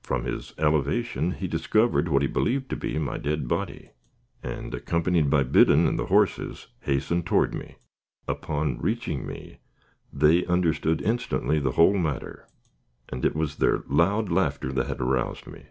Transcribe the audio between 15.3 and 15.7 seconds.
me.